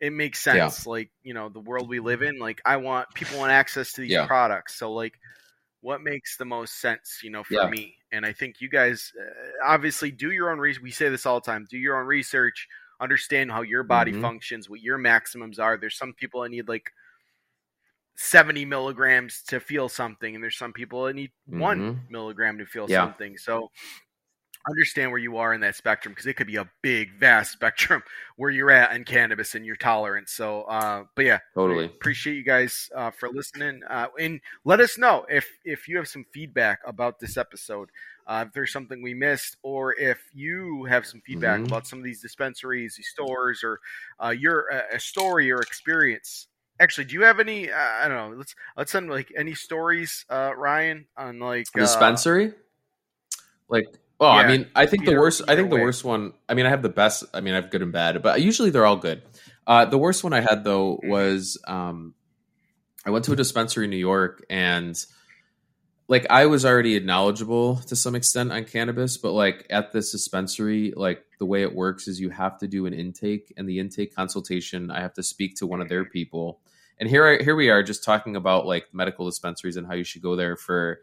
[0.00, 0.90] it makes sense yeah.
[0.90, 4.00] like you know the world we live in like i want people want access to
[4.02, 4.26] these yeah.
[4.26, 4.74] products.
[4.76, 5.18] So like
[5.80, 7.68] what makes the most sense, you know, for yeah.
[7.68, 7.96] me.
[8.12, 10.82] And I think you guys uh, obviously do your own research.
[10.82, 12.68] We say this all the time: do your own research,
[13.00, 14.22] understand how your body mm-hmm.
[14.22, 15.76] functions, what your maximums are.
[15.76, 16.90] There's some people that need like
[18.16, 21.60] 70 milligrams to feel something, and there's some people that need mm-hmm.
[21.60, 23.04] one milligram to feel yeah.
[23.04, 23.36] something.
[23.38, 23.70] So
[24.68, 28.02] understand where you are in that spectrum because it could be a big, vast spectrum
[28.36, 30.32] where you're at in cannabis and your tolerance.
[30.32, 34.98] So, uh, but yeah, totally appreciate you guys uh, for listening, uh, and let us
[34.98, 37.90] know if if you have some feedback about this episode.
[38.26, 41.68] Uh, if there's something we missed, or if you have some feedback mm-hmm.
[41.68, 43.80] about some of these dispensaries, these stores, or
[44.22, 46.48] uh, your a story or experience
[46.80, 50.24] actually do you have any uh, i don't know let's let's send like any stories
[50.30, 52.52] uh ryan on like uh, dispensary
[53.68, 53.86] like
[54.18, 55.42] well, yeah, I mean, I think either, the worst.
[55.46, 55.78] I think way.
[55.78, 56.32] the worst one.
[56.48, 57.24] I mean, I have the best.
[57.32, 59.22] I mean, I have good and bad, but usually they're all good.
[59.66, 61.08] Uh, the worst one I had though mm-hmm.
[61.08, 62.14] was um,
[63.06, 64.96] I went to a dispensary in New York, and
[66.08, 70.92] like I was already knowledgeable to some extent on cannabis, but like at this dispensary,
[70.96, 74.16] like the way it works is you have to do an intake, and the intake
[74.16, 76.60] consultation, I have to speak to one of their people.
[76.98, 80.02] And here, I, here we are, just talking about like medical dispensaries and how you
[80.02, 81.00] should go there for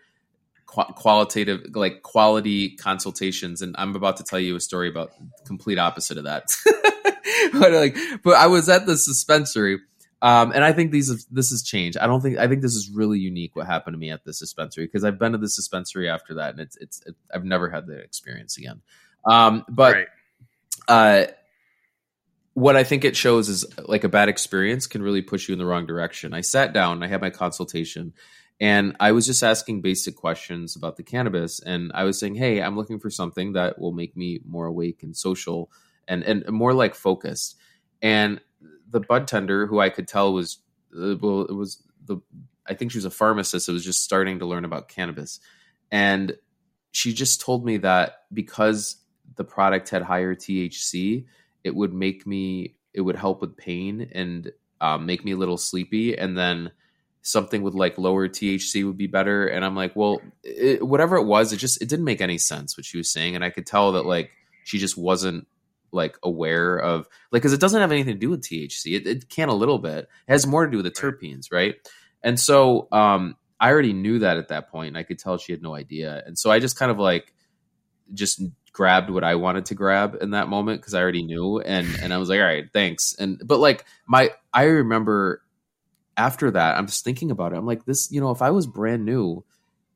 [0.76, 5.12] qualitative like quality consultations and i'm about to tell you a story about
[5.46, 6.46] complete opposite of that
[7.54, 9.80] but like but i was at the dispensary
[10.22, 12.00] um, and I think these have, this has changed.
[12.00, 14.40] I don't think I think this is really unique what happened to me at this
[14.40, 17.70] dispensary because I've been to this dispensary after that, and it's it's it, I've never
[17.70, 18.82] had the experience again.
[19.24, 20.08] Um, but right.
[20.88, 21.26] uh,
[22.56, 25.60] what I think it shows is like a bad experience can really push you in
[25.60, 26.34] the wrong direction.
[26.34, 28.14] I sat down, I had my consultation,
[28.60, 31.60] and I was just asking basic questions about the cannabis.
[31.60, 35.04] And I was saying, hey, I'm looking for something that will make me more awake
[35.04, 35.72] and social
[36.08, 37.58] and, and more like focused.
[38.02, 38.40] And
[38.90, 40.60] the bud tender, who I could tell was,
[40.98, 42.18] uh, well, it was the,
[42.68, 45.40] I think she was a pharmacist It was just starting to learn about cannabis.
[45.92, 46.38] And
[46.92, 48.96] she just told me that because
[49.36, 51.26] the product had higher THC,
[51.66, 55.58] it would make me, it would help with pain and um, make me a little
[55.58, 56.18] sleepy.
[56.18, 56.72] And then,
[57.26, 59.48] something with like lower THC would be better.
[59.48, 62.78] And I'm like, well, it, whatever it was, it just it didn't make any sense
[62.78, 64.32] what she was saying, and I could tell that like
[64.64, 65.48] she just wasn't
[65.92, 68.96] like aware of like because it doesn't have anything to do with THC.
[68.96, 70.08] It, it, can a little bit.
[70.28, 71.76] It has more to do with the terpenes, right?
[72.22, 75.52] And so um, I already knew that at that point, and I could tell she
[75.52, 76.22] had no idea.
[76.26, 77.34] And so I just kind of like
[78.14, 81.88] just grabbed what I wanted to grab in that moment because I already knew, and
[82.04, 83.16] and I was like, all right, thanks.
[83.18, 85.42] And but like my I remember
[86.18, 87.58] after that, I'm just thinking about it.
[87.58, 89.44] I'm like, this, you know, if I was brand new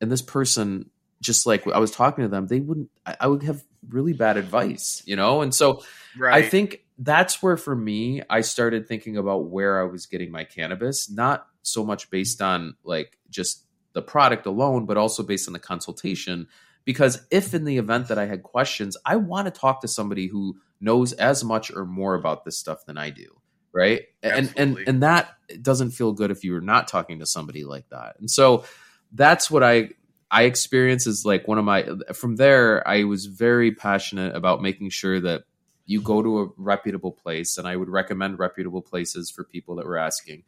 [0.00, 0.90] and this person
[1.20, 5.02] just like I was talking to them, they wouldn't, I, would have really bad advice,
[5.04, 5.42] you know?
[5.42, 5.82] And so
[6.18, 6.34] right.
[6.34, 10.44] I think that's where for me, I started thinking about where I was getting my
[10.44, 15.52] cannabis, not so much based on like just the product alone, but also based on
[15.52, 16.46] the consultation.
[16.84, 20.26] Because if in the event that I had questions, I want to talk to somebody
[20.26, 23.39] who knows as much or more about this stuff than I do,
[23.72, 24.02] right?
[24.22, 28.16] And and and that doesn't feel good if you're not talking to somebody like that.
[28.18, 28.64] And so
[29.12, 29.90] that's what I
[30.30, 34.90] I experience is like one of my from there I was very passionate about making
[34.90, 35.44] sure that
[35.86, 39.86] you go to a reputable place and I would recommend reputable places for people that
[39.86, 40.44] were asking.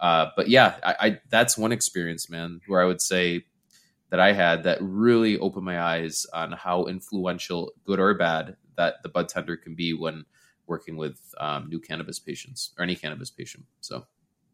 [0.00, 3.44] Uh, but yeah, I, I that's one experience, man, where I would say
[4.10, 9.02] that I had that really opened my eyes on how influential, good or bad, that
[9.02, 10.24] the bud tender can be when
[10.66, 13.64] working with um, new cannabis patients or any cannabis patient.
[13.80, 14.06] So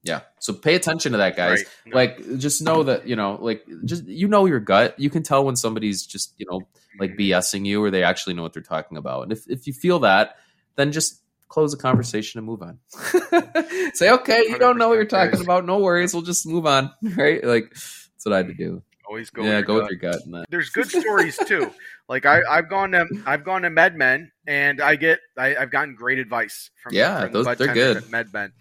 [0.03, 0.23] yeah.
[0.41, 1.59] So pay attention to that, guys.
[1.59, 1.67] Right.
[1.87, 1.97] No.
[1.97, 4.99] Like, just know that you know, like, just you know your gut.
[4.99, 6.63] You can tell when somebody's just you know
[6.99, 9.23] like BSing you, or they actually know what they're talking about.
[9.23, 10.37] And if if you feel that,
[10.77, 12.79] then just close the conversation and move on.
[13.95, 15.41] Say, okay, you don't know what you're talking guys.
[15.41, 15.67] about.
[15.67, 16.15] No worries.
[16.15, 16.91] We'll just move on.
[17.17, 17.45] Right?
[17.45, 18.83] Like that's what I had to do.
[19.07, 19.43] Always go.
[19.43, 20.25] yeah, with go your with your gut.
[20.25, 20.47] And that.
[20.51, 21.71] there's good stories too.
[22.09, 25.95] Like I, I've gone to I've gone to MedMen and I get I, I've gotten
[25.95, 27.99] great advice from Yeah, from those- bud they're good.
[28.05, 28.53] MedMen.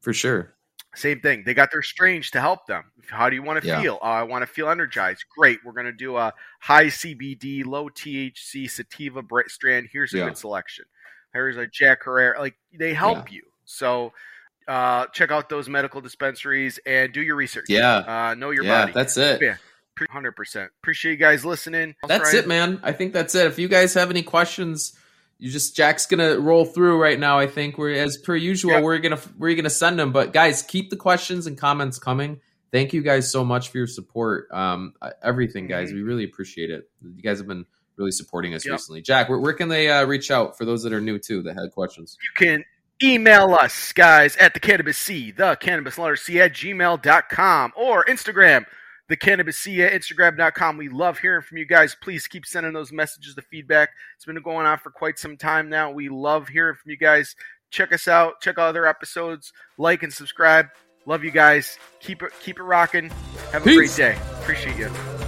[0.00, 0.54] for sure.
[0.94, 1.44] Same thing.
[1.44, 2.82] They got their strange to help them.
[3.08, 3.80] How do you want to Yeah.
[3.80, 3.98] feel?
[4.02, 5.24] Uh, I want to feel energized.
[5.36, 5.58] Great.
[5.64, 9.88] We're going to do a high CBD, low THC sativa strain.
[9.92, 10.24] Here's a Yeah.
[10.28, 10.86] good selection.
[11.32, 12.36] Here's a Jack Herer.
[12.38, 13.42] Like they help you.
[13.64, 14.12] So
[14.66, 17.66] uh, check out those medical dispensaries and do your research.
[17.68, 17.96] Yeah.
[18.30, 18.92] Uh, know your yeah, body.
[18.92, 19.40] that's it.
[19.42, 19.56] Yeah.
[20.10, 20.70] Hundred percent.
[20.82, 21.96] Appreciate you guys listening.
[22.06, 22.36] That's Ryan.
[22.44, 22.80] it, man.
[22.84, 23.46] I think that's it.
[23.46, 24.96] If you guys have any questions,
[25.38, 27.38] you just Jack's gonna roll through right now.
[27.38, 28.72] I think we're as per usual.
[28.72, 28.80] Yeah.
[28.80, 32.40] We're gonna we're gonna send them, but guys, keep the questions and comments coming.
[32.72, 34.48] Thank you guys so much for your support.
[34.52, 35.94] Um, everything, guys, Mhm.
[35.94, 36.90] we really appreciate it.
[37.02, 37.64] You guys have been
[37.96, 38.72] really supporting us Yep.
[38.72, 39.00] recently.
[39.00, 41.54] Jack, where, where can they uh, reach out for those that are new too that
[41.54, 42.18] had questions?
[42.22, 42.64] You can
[43.02, 48.66] email us, guys, at the cannabis C, the cannabis letter C at gmail.com or Instagram,
[49.08, 50.76] the cannabis C at Instagram.com.
[50.76, 51.96] We love hearing from you guys.
[52.00, 53.90] Please keep sending those messages, the feedback.
[54.16, 55.90] It's been going on for quite some time now.
[55.90, 57.34] We love hearing from you guys.
[57.70, 58.40] Check us out.
[58.40, 59.52] Check out other episodes.
[59.76, 60.66] Like and subscribe.
[61.06, 61.78] Love you guys.
[62.00, 63.10] Keep it keep it rocking.
[63.52, 63.96] Have a Peace.
[63.96, 64.18] great day.
[64.40, 65.27] Appreciate you.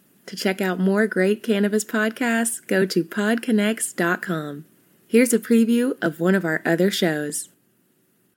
[0.27, 4.65] To check out more great cannabis podcasts, go to podconx.com.
[5.07, 7.49] Here's a preview of one of our other shows.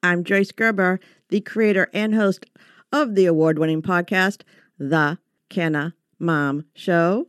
[0.03, 2.47] I'm Joyce Gerber, the creator and host
[2.93, 4.43] of the award winning podcast,
[4.79, 5.19] the
[5.49, 7.29] Canna Mom Show.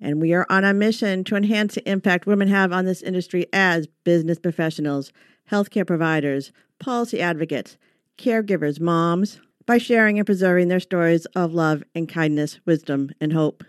[0.00, 3.46] And we are on a mission to enhance the impact women have on this industry
[3.52, 5.12] as business professionals,
[5.50, 7.76] healthcare providers, policy advocates,
[8.18, 13.62] caregivers, moms, by sharing and preserving their stories of love and kindness, wisdom, and hope.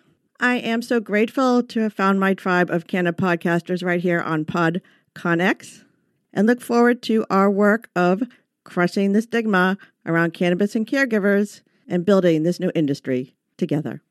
[0.43, 4.43] I am so grateful to have found my tribe of Canna podcasters right here on
[4.43, 5.85] PodConX
[6.33, 8.23] and look forward to our work of
[8.65, 14.01] crushing the stigma around cannabis and caregivers and building this new industry together.